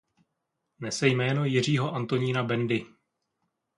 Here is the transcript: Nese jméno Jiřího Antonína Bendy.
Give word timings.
Nese 0.79 1.07
jméno 1.07 1.45
Jiřího 1.45 1.95
Antonína 1.95 2.43
Bendy. 2.43 2.85